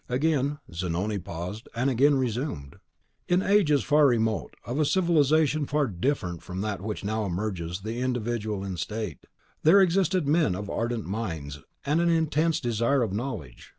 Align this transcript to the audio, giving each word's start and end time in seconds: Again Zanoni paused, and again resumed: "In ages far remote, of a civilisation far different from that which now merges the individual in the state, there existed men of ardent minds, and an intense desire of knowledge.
Again 0.09 0.57
Zanoni 0.73 1.19
paused, 1.19 1.69
and 1.75 1.87
again 1.87 2.15
resumed: 2.15 2.77
"In 3.27 3.43
ages 3.43 3.83
far 3.83 4.07
remote, 4.07 4.55
of 4.65 4.79
a 4.79 4.83
civilisation 4.83 5.67
far 5.67 5.85
different 5.85 6.41
from 6.41 6.61
that 6.61 6.81
which 6.81 7.03
now 7.03 7.27
merges 7.27 7.81
the 7.81 7.99
individual 7.99 8.63
in 8.63 8.71
the 8.71 8.77
state, 8.79 9.19
there 9.61 9.79
existed 9.79 10.27
men 10.27 10.55
of 10.55 10.71
ardent 10.71 11.05
minds, 11.05 11.59
and 11.85 12.01
an 12.01 12.09
intense 12.09 12.59
desire 12.59 13.03
of 13.03 13.13
knowledge. 13.13 13.69